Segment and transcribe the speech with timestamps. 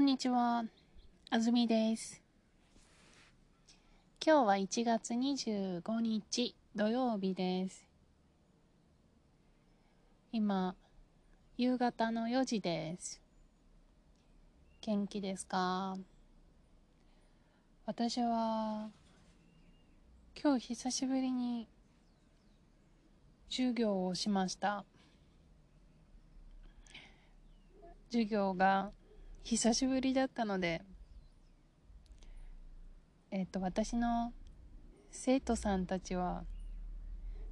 [0.00, 0.64] こんにちは。
[1.28, 2.22] あずみです。
[4.24, 7.86] 今日は1月25日土曜日です。
[10.32, 10.74] 今、
[11.58, 13.20] 夕方の4時です。
[14.80, 15.98] 元気ですか？
[17.84, 18.88] 私は、
[20.42, 21.68] 今日久しぶりに
[23.50, 24.86] 授業をしました。
[28.10, 28.92] 授業が
[29.42, 30.82] 久しぶりだったので、
[33.30, 34.32] えっ、と、私の
[35.10, 36.44] 生徒さんたちは、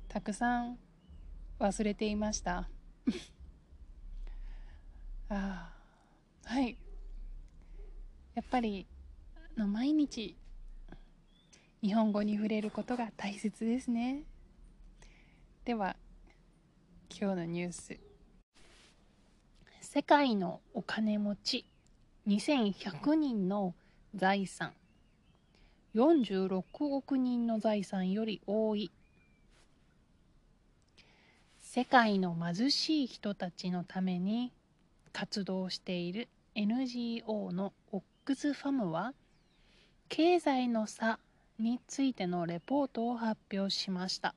[0.09, 0.79] たくさん
[1.59, 2.69] 忘れていました。
[5.29, 5.75] あ
[6.45, 6.79] あ、はい。
[8.35, 8.87] やっぱり、
[9.57, 10.37] の毎日、
[11.83, 14.23] 日本語に触れることが大切ですね。
[15.65, 15.97] では、
[17.11, 17.99] 今日のニュース。
[19.81, 21.67] 世界のお金持ち
[22.27, 23.75] 2100人の
[24.15, 24.73] 財産。
[25.95, 28.91] 46億人の財産より多い。
[31.61, 34.53] 世界の貧しい人たちのために
[35.13, 39.15] 活動している NGO のオックスファムは
[40.09, 41.19] 経済の差
[41.59, 44.35] についてのレポートを発表しました。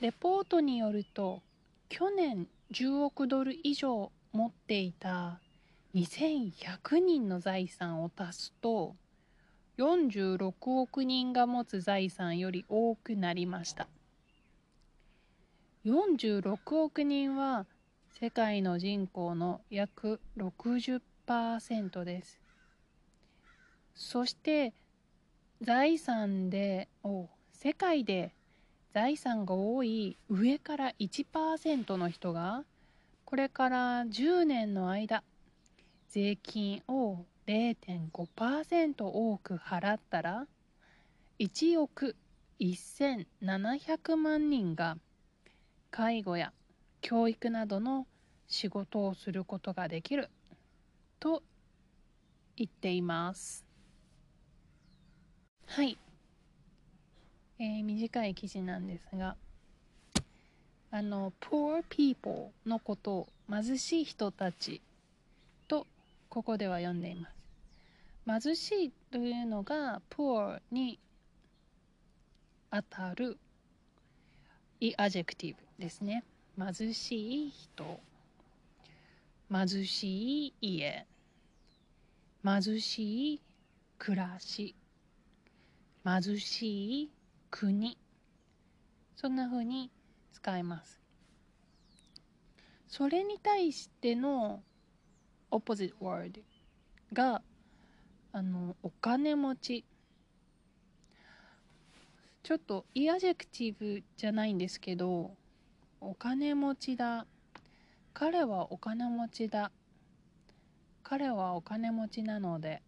[0.00, 1.42] レポートによると
[1.88, 5.40] 去年10億ドル以上持っていた
[5.94, 8.94] 2100人の財産を足すと
[9.78, 13.88] 46億人が持つ財産より多くなりました。
[15.86, 17.64] 46億人は
[18.20, 22.40] 世界の人口の約60%です。
[23.94, 24.74] そして
[25.62, 28.32] 財産でお世界で
[28.92, 32.64] 財産が多い上から1%の人が
[33.24, 35.22] これから10年の間
[36.08, 40.46] 税金を0.5%多く払ったら
[41.38, 42.16] 1億
[42.60, 44.96] 1700万人が
[45.90, 46.52] 介護や
[47.00, 48.06] 教育などの
[48.48, 50.30] 仕事をすることができる
[51.20, 51.42] と
[52.56, 53.64] 言っています。
[55.66, 55.98] はい。
[57.58, 59.36] えー短い記事なんですが
[60.90, 64.80] あの poor people のことを貧しい人たち
[66.38, 67.28] ここでは読んでいま
[68.38, 68.44] す。
[68.46, 71.00] 貧しいというのが poor に
[72.70, 73.36] 当たる
[74.78, 76.22] い adjective ですね。
[76.56, 77.98] 貧しい人。
[79.52, 81.06] 貧しい家。
[82.44, 83.42] 貧しい
[83.98, 84.76] 暮らし。
[86.04, 87.10] 貧しい
[87.50, 87.98] 国。
[89.16, 89.90] そんな風に
[90.32, 91.00] 使います。
[92.86, 94.62] それに対しての
[95.50, 96.42] opposite word
[97.12, 97.42] が
[98.32, 99.84] あのお金持ち
[102.42, 105.32] ちょっとい adjective じゃないんですけど
[106.00, 107.26] お金持ちだ
[108.14, 109.70] 彼はお金持ちだ
[111.02, 112.82] 彼はお金持ちなので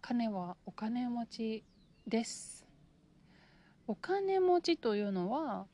[0.00, 1.64] 彼はお金持ち
[2.06, 2.66] です
[3.88, 5.66] お金持ちというのは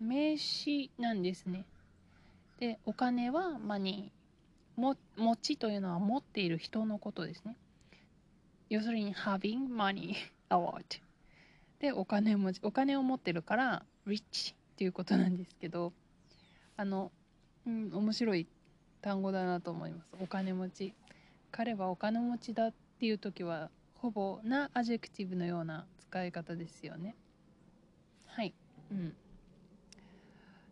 [0.00, 1.66] 名詞なんですね。
[2.58, 4.19] で、お金は money。
[4.76, 7.56] も、持ちというのは持っている人のことですね。
[8.68, 10.14] 要するに having money
[10.48, 11.00] a lot。
[11.80, 12.60] で、お金持ち。
[12.62, 15.92] お金を持ってるから rich っていうことなんですけど、
[16.76, 17.10] あの、
[17.66, 18.46] うん、面白い
[19.02, 20.10] 単語だなと思います。
[20.20, 20.94] お金持ち。
[21.50, 27.16] 彼はお金持ちだっていう時は、ほぼな adjective のような使い方ですよね。
[28.26, 28.54] はい。
[28.90, 29.14] うん。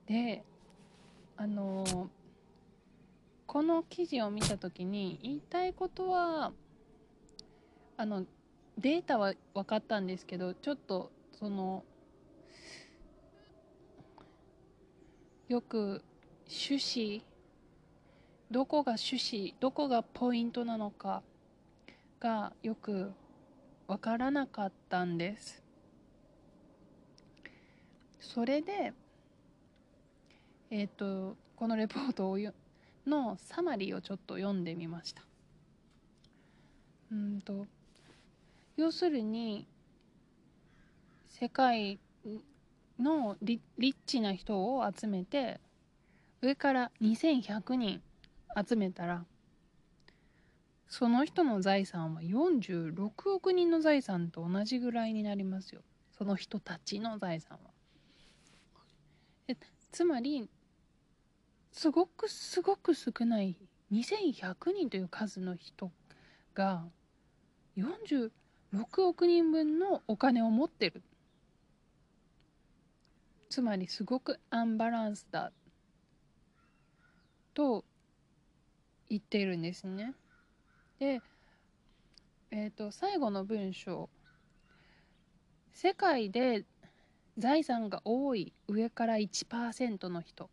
[0.07, 0.43] で、
[1.37, 2.11] あの
[3.49, 6.53] この記事を見たときに言いたいことは、
[7.97, 8.27] あの、
[8.77, 11.83] データは分かったんですけど、ちょっと、その、
[15.49, 16.05] よく
[16.47, 17.23] 趣旨、
[18.50, 21.23] どこが趣旨、どこがポイントなのか
[22.21, 23.12] がよく
[23.87, 25.65] 分からなかったんです。
[28.21, 28.93] それで、
[30.71, 32.53] えっ、と、このレポートをよ
[33.08, 35.22] のサマリーをちょっと読んでみました。
[37.10, 37.66] うんと、
[38.76, 39.66] 要するに、
[41.28, 41.99] 世界
[42.99, 45.60] のリリッチな人を集めて、
[46.43, 48.02] 上から2100人
[48.69, 49.25] 集めたら、
[50.88, 55.82] その人の財産は46億人の財産と同じぐらいになりますよ。
[56.16, 57.70] その人たちの財産は。
[59.49, 59.56] え
[59.93, 60.49] つまり、
[61.79, 63.57] すごくすごく少ない。
[63.93, 65.93] 2100人という数の人
[66.53, 66.85] が
[67.77, 68.31] 46
[69.05, 71.05] 億人分のお金を持ってる。
[73.49, 75.53] つまりすごくアンバランスだ。
[77.55, 77.85] と
[79.09, 80.15] 言っているんですね。
[80.99, 81.23] で、
[82.51, 84.11] えーと、最後の文章。
[85.73, 86.65] 世界で
[87.37, 90.51] 財産が多い上から1%の人。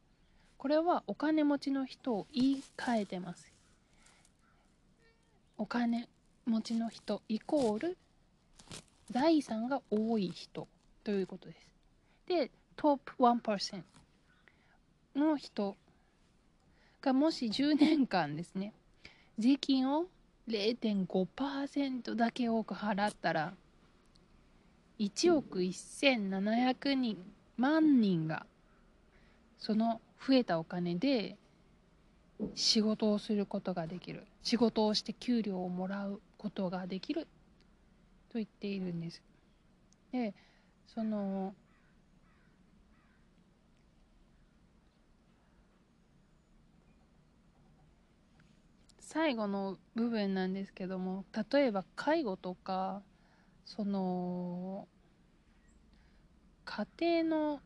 [0.65, 3.53] これはお金持ちの人を言い換えてます。
[5.59, 6.09] お金
[6.47, 7.97] 持ちの人イコール
[9.11, 10.67] 財産が多い人
[11.03, 11.69] ということです。
[12.25, 13.83] でトップ1%
[15.15, 15.77] の人
[16.99, 18.73] がもし10年間ですね
[19.37, 20.07] 税金を
[20.47, 23.53] 0.5%だけ多く払ったら
[24.97, 27.23] 1億1700人
[27.55, 28.47] 万人が
[29.59, 31.37] その増えたお金で
[32.55, 34.25] 仕事をすることができる。
[34.43, 37.27] 仕事をして給料をもらうことができる
[38.29, 39.21] と言っているんです。
[40.11, 40.33] で
[40.87, 41.53] その
[48.99, 53.01] 最後の部分なんですけども例えば介護とか
[53.65, 54.87] その
[56.65, 57.61] 家庭の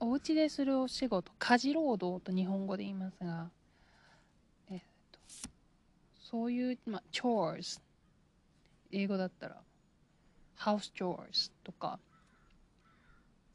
[0.00, 3.50] お家でするお仕事家事労働と日本語で言いますが、
[4.70, 4.80] えっ
[5.10, 5.18] と、
[6.20, 7.80] そういう、まあ、chores
[8.92, 9.56] 英語だったら
[10.58, 11.98] house chores とか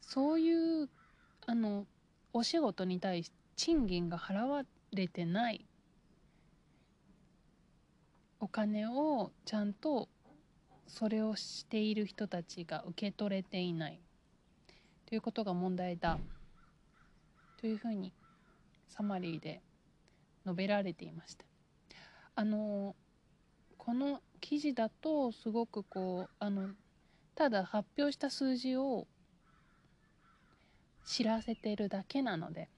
[0.01, 0.89] そういう
[1.45, 1.85] あの
[2.33, 4.63] お仕事に対して賃金が払わ
[4.93, 5.65] れてない
[8.39, 10.09] お金をちゃんと
[10.87, 13.99] それをしている人たちが受け取れていない。
[15.13, 16.17] ということが問題だ。
[17.61, 18.11] というふうに
[18.89, 19.61] サマリーで
[20.43, 21.45] 述べられていました。
[22.33, 22.95] あの
[23.77, 26.69] この記事だとすごくこうあの
[27.35, 29.05] ただ発表した数字を
[31.05, 32.69] 知らせてるだけなので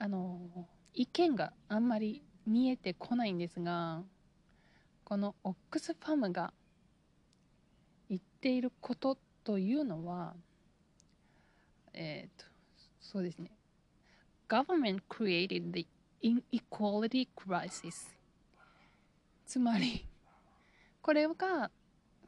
[0.00, 0.40] あの
[0.92, 4.02] 意見があんまり見えてこないんですが
[5.04, 6.52] このオックスファムが
[8.10, 10.34] 言っていることというのは
[11.94, 12.46] えっ、ー、と
[13.00, 13.50] そうですね。
[14.48, 15.86] Government created the
[16.22, 18.08] inequality crisis.
[19.46, 20.06] つまり
[21.02, 21.70] これが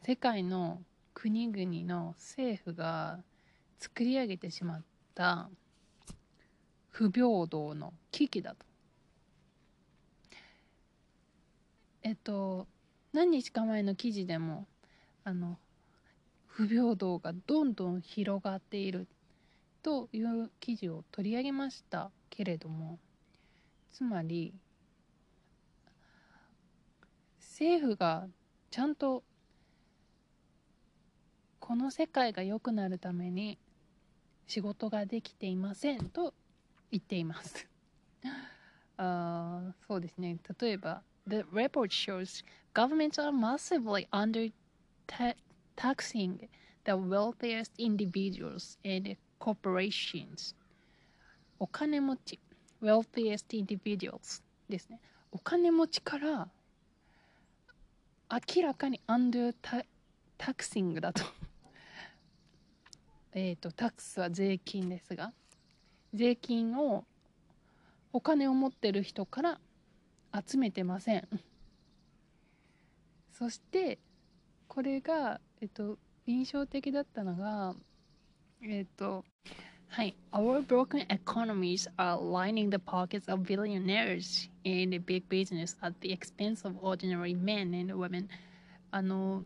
[0.03, 0.83] 世界の
[1.15, 3.21] 国々の政府が
[3.79, 4.83] 作り上げてしまっ
[5.15, 5.49] た
[6.91, 8.65] 不平等の危機だと。
[12.03, 12.69] えっと
[13.13, 14.67] 何日か前の記事でも
[15.25, 15.59] あの
[16.47, 19.09] 不平等がどんどん広がっている。
[19.87, 22.99] という記事を取り上げましたけれども
[23.93, 24.53] つまり
[27.39, 28.27] 政府が
[28.73, 29.23] ちゃんと
[31.61, 33.61] この世界が良くなるために
[34.49, 36.35] 仕事ができていませんと
[36.91, 37.69] 言っています
[38.97, 42.45] あそうですね例えば The report shows
[42.75, 44.51] governments are massively under
[45.77, 46.49] taxing
[46.85, 50.55] the wealthiest individuals and corporations.
[51.59, 52.39] お金持ち
[52.83, 55.01] wealthiest individuals ですね。
[55.33, 56.49] お金持ちから
[58.31, 59.55] 明らかに under
[60.39, 61.23] taxing だと
[63.33, 65.33] えっと、タックスは税金ですが、
[66.15, 67.05] 税金を
[68.13, 69.61] お金を持ってる人から
[70.33, 71.29] 集めてません
[73.33, 73.99] そして
[74.69, 77.75] これが、えっと、印象的だったのが
[78.63, 79.25] えっと
[79.89, 86.67] はい Our broken economies are lining the pockets of billionaires and big business at the expense
[86.67, 88.29] of ordinary men and women
[88.91, 89.45] あの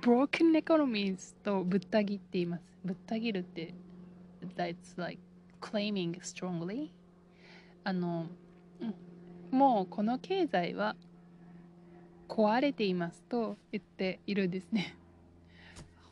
[0.00, 3.74] broken economies とぶった切って言いますぶった切るって
[4.56, 5.20] that's like
[5.60, 6.90] claiming strongly
[7.88, 8.26] あの、
[9.50, 10.94] もうこの経済は
[12.28, 14.94] 壊れていますと言っているんですね。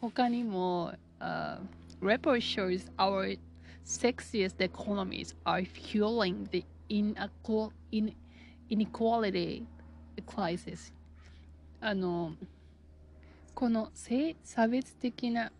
[0.00, 1.58] 他にも、uh,
[2.00, 3.36] report shows our
[3.84, 6.64] sexiest economies are fueling the
[8.70, 9.64] inequality
[10.26, 10.92] crisis
[11.80, 12.32] あの
[13.54, 15.52] この性差別的な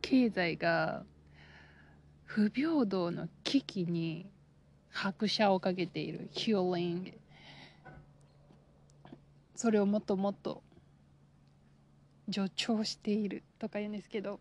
[0.00, 1.04] 経済が
[2.24, 4.26] 不平等の危機に
[4.90, 7.12] 拍車をかけているヒューリング
[9.54, 10.62] それをもっともっと
[12.30, 14.40] 助長しているとか言うんですけど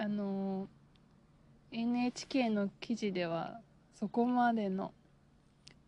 [0.00, 0.68] あの
[1.72, 3.58] NHK の記事では
[3.94, 4.92] そこまでの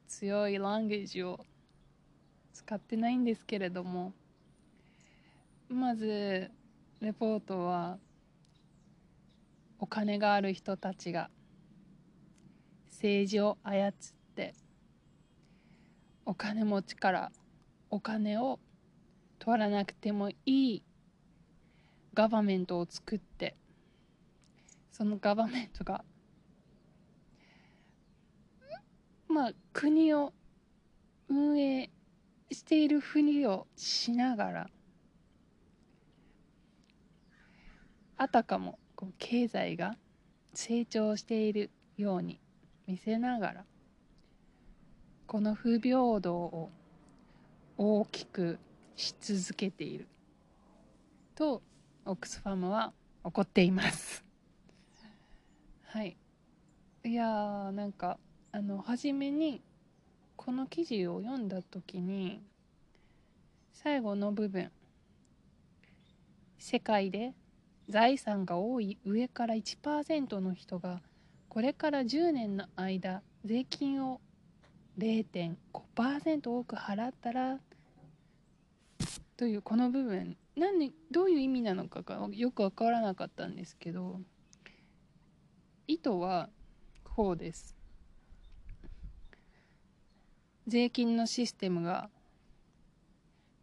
[0.08, 1.46] 強いランゲージを
[2.52, 4.12] 使ってないんですけれども
[5.68, 6.50] まず
[7.00, 7.98] レポートは
[9.78, 11.30] お金がある人たちが
[12.90, 13.92] 政治を操っ
[14.34, 14.54] て
[16.26, 17.30] お金持ちから
[17.90, 18.58] お金を
[19.38, 20.82] 取らなくてもいい
[22.12, 23.54] ガバメントを作って
[25.00, 26.04] そのガバメントが。
[29.28, 30.34] まあ国を
[31.26, 31.88] 運営
[32.50, 34.70] しているふりをしながら
[38.18, 39.96] あたかもこう経済が
[40.52, 42.38] 成長しているように
[42.86, 43.64] 見せながら
[45.26, 46.70] この不平等を
[47.78, 48.58] 大きく
[48.96, 50.06] し続けている
[51.34, 51.62] と
[52.04, 52.92] オックスファムは
[53.24, 54.29] 怒っています。
[55.92, 56.16] はい。
[57.02, 58.16] いやーなんか
[58.52, 59.60] あの初めに
[60.36, 62.40] この記事を読んだ時に
[63.72, 64.70] 最後の部分
[66.58, 67.32] 世界で
[67.88, 71.02] 財産が多い上から1%の人が
[71.48, 74.20] これから10年の間税金を
[74.96, 77.58] 0.5%多く払ったら
[79.36, 80.36] というこの部分。
[80.56, 84.20] 何どういう意味なのかがよく分からなかったんですけど
[85.90, 86.48] 意図は
[87.02, 87.74] こうです。
[90.68, 92.08] 税金のシステムが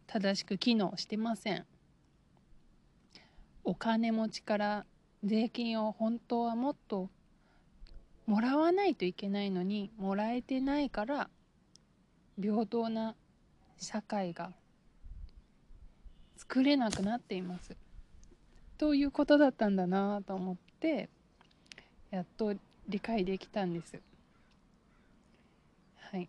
[0.06, 1.64] 正しく機能してません。
[3.64, 4.84] お金持ちから
[5.24, 7.08] 税金を本当はもっと
[8.26, 11.30] もらわないといけないのにもらえてないから
[12.38, 13.14] 平等な
[13.78, 14.52] 社会が
[16.36, 17.74] 作れなくなっています。
[18.76, 21.08] ということだったんだなと思って
[22.10, 22.54] やっと
[22.88, 24.00] 理解できたんです。
[26.10, 26.28] はい。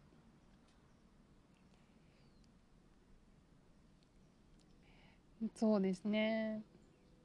[5.55, 6.61] そうですね。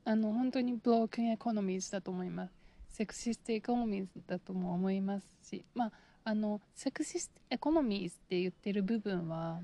[0.04, 2.52] あの本当に broken economies だと思います。
[2.90, 5.64] sexist economies だとも思いますし。
[5.74, 5.92] まあ
[6.26, 9.60] あの sexist economies って言ってる部分は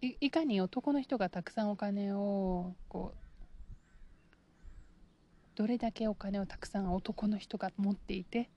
[0.00, 3.27] いいかに男の人がたくさんお金をこう
[5.58, 8.48] どれだけお金をたくさん男の人が持っていて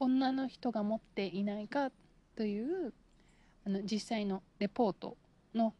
[0.00, 1.90] 女の人が持っていないか
[2.36, 2.94] という
[3.66, 5.18] あの実際のレポート
[5.54, 5.74] の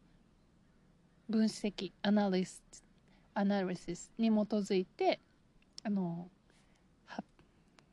[1.27, 2.61] 分析アナリス
[3.33, 5.19] アナリシスに基づいて
[5.83, 6.27] あの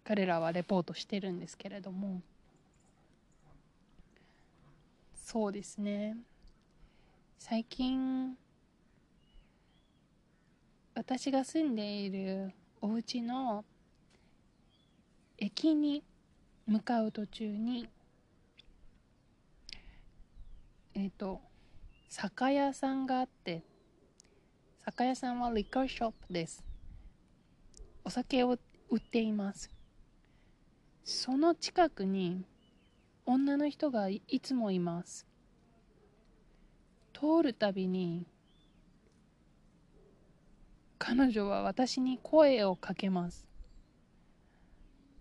[0.05, 2.21] 彼らはレポートしてるんですけれども。
[5.25, 6.17] そうですね。
[7.39, 8.37] 最近
[10.97, 13.65] 私が住んでいるお家の
[15.39, 16.03] 駅に
[16.67, 17.89] 向かう途中に
[20.95, 21.41] えっ、ー、と
[22.09, 23.63] 酒屋さんがあって
[24.85, 26.65] 酒屋さんはリカーショップです。
[28.05, 28.57] お酒を
[28.89, 29.69] 売っています。
[31.03, 32.45] その近くに
[33.25, 35.27] 女の人がいつもいます。
[37.13, 38.27] 通るたびに
[40.99, 43.47] 彼女は私に声をかけます。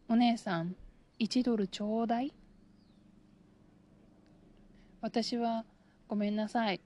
[0.07, 0.75] お姉さん
[1.19, 2.33] 1ドルちょうだい？
[5.01, 5.65] 私は
[6.07, 6.79] ごめんなさい。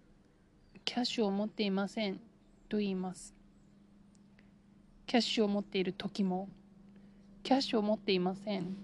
[0.86, 2.19] キャッシュを持っていません。
[2.67, 3.36] と言います。
[5.05, 6.50] キャッシュを持っている時も
[7.43, 8.75] キャッシュを持っていません。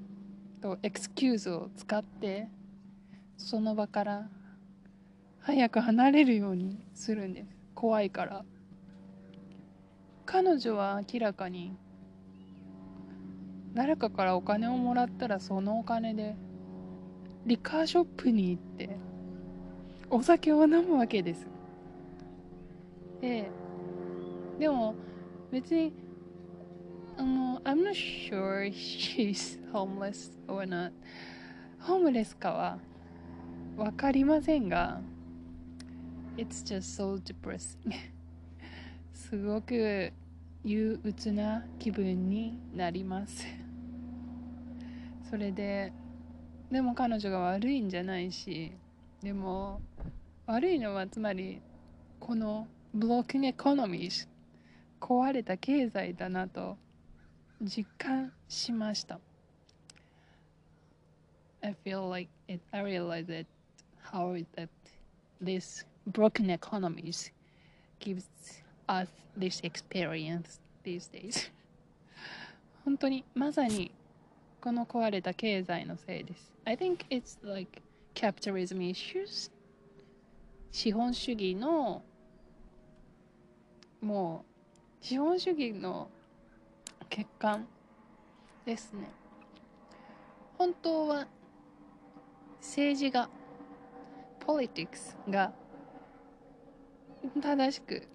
[0.61, 2.47] とエクスキューズを使って
[3.37, 4.29] その場から
[5.39, 7.47] 早く離れるようにするんです。
[7.73, 8.45] 怖いから。
[10.25, 11.77] 彼女は明らかに
[13.73, 16.35] 誰かからお金をもらったらそのお金で
[17.45, 18.97] リカーショップに行って
[20.09, 21.47] お酒を飲むわけです。
[23.21, 23.49] で
[24.59, 24.95] でも
[25.51, 25.93] 別に
[27.17, 30.91] あの I'm not sure she's homeless or not.
[31.79, 32.79] ホームレスかは
[33.77, 35.01] 分かりませんが
[36.37, 38.14] It's just so depressing.
[39.15, 40.11] すごく
[40.65, 43.45] 憂鬱な気分になります。
[45.29, 45.93] それで
[46.69, 48.73] でも彼女が悪いんじゃないし
[49.21, 49.81] でも
[50.45, 51.61] 悪いのはつまり
[52.19, 54.27] このブロッキングエコノミー
[54.99, 56.77] 壊れた経済だなと
[57.61, 59.19] 実感しました。
[61.61, 63.45] I feel like it, I realize that
[64.11, 64.67] how that
[65.41, 67.31] this broken economies
[67.99, 71.51] gives us this experience these days
[72.83, 73.91] 本当にまさに
[74.61, 76.51] この壊れた経済のせいです。
[76.65, 77.81] I think it's like
[78.15, 79.51] capitalism issues
[80.71, 82.01] 資本主義の
[84.01, 84.43] も
[85.01, 86.09] う資本主義の
[87.09, 87.67] 欠陥
[88.65, 89.09] ですね
[90.57, 91.27] 本当は
[92.59, 93.29] 政治が
[94.45, 95.53] politics が
[97.41, 98.07] 正しく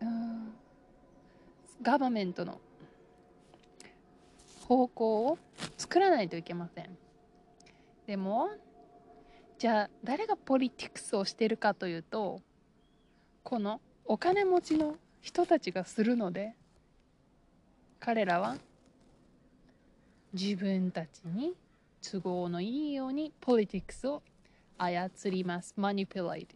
[0.00, 0.52] うん。
[1.82, 2.60] ガバメントの
[4.66, 5.38] 方向を
[5.76, 6.96] 作らないといけません。
[8.06, 8.48] でも
[9.58, 12.40] じゃあ誰がポリティクスをしてるかというと
[13.42, 16.54] このお金持ちの人たちがするので
[17.98, 18.56] 彼らは
[20.32, 21.54] 自分たちに
[22.02, 24.22] 都合のいいようにポリティクスを
[24.78, 25.74] 操ります。
[25.76, 26.54] マニピュライト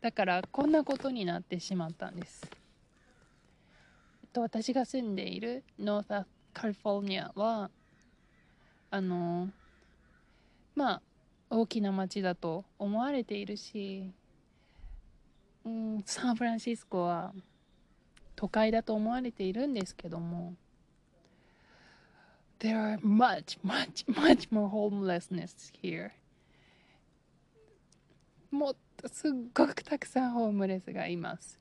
[0.00, 2.42] だからこんなことになってしまったんです。
[4.32, 7.70] と私が住んでいるノーサカリフォルニアは
[8.90, 9.48] あの
[10.74, 11.02] まあ
[11.48, 14.12] 大きな町だと思われているし、
[15.64, 17.32] うん、サンフランシスコは
[18.34, 20.54] 都会だと思われているんですけども
[22.58, 26.10] There are much, much, much more homelessness here
[28.56, 31.60] もっとすっごくたくさんホームレスがいます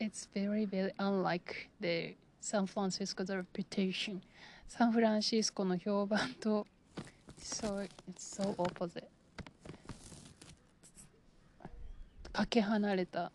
[0.00, 4.22] It's very, very unlike the San Francisco's reputation
[4.66, 6.66] サンフランシスコの評判と
[7.38, 9.04] so it's so opposite
[12.32, 13.30] かけ離れた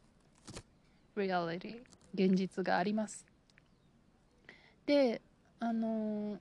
[1.15, 1.83] reality
[2.15, 3.27] 現実があります
[4.87, 5.21] で
[5.59, 6.37] あのー、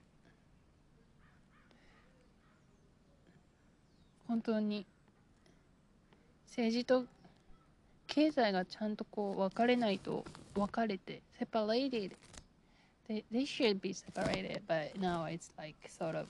[4.27, 4.87] 本当に
[6.55, 7.05] 政治と
[8.05, 12.11] 経済がちゃんとこう分かれないと分かれて separated.
[13.09, 16.27] They, they should be separated but now it's like sort of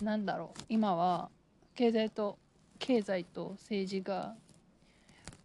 [0.00, 0.62] なんだろう。
[0.68, 1.30] 今は
[1.74, 2.38] 経済と
[2.78, 4.36] 経済と政治が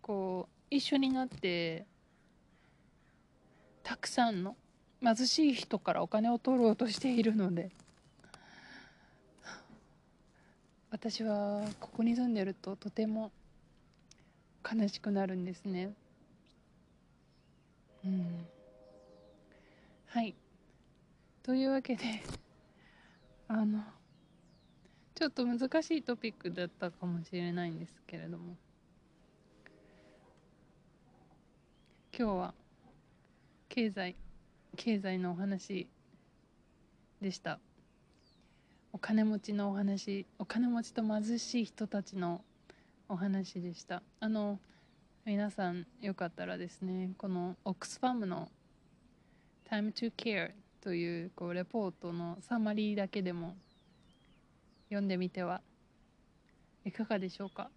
[0.04, 1.88] こう一緒になって
[3.82, 4.56] たくさんの
[5.02, 7.71] 貧しい人からお金を取ろうとしているので。
[10.91, 13.32] 私はここに住んでるととても
[14.63, 15.93] 悲しくなるんですね。
[18.06, 18.48] うん。
[20.08, 20.36] はい。
[21.43, 22.04] というわけで
[23.48, 23.84] あの
[25.15, 28.56] ちょっと難しいトピックだったかもしれないんですけれども。
[32.17, 32.54] 今日は
[33.69, 34.15] 経済
[34.76, 35.88] 経済のお話
[37.22, 37.60] でした。
[38.91, 42.43] お金持ちのお話お金持ちと貧しい人たちの
[43.12, 44.04] お話でした。
[44.19, 44.60] あの
[45.26, 48.52] 皆さんよかったらですねこのオックスファムの
[49.67, 53.58] 「Time to Care」というこうレポートのサマリーだけでも
[54.89, 55.62] 読んでみては
[56.86, 57.72] いかがでしょうか？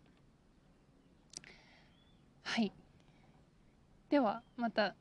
[2.42, 2.70] はい。
[4.10, 4.94] ではまた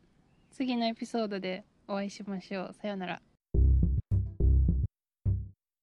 [0.49, 2.73] 次のエピソードでお会いしましょう。
[2.73, 3.21] さようなら。